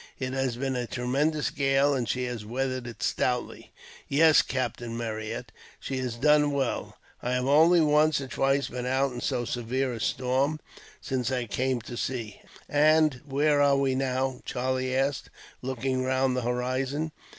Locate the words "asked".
14.95-15.29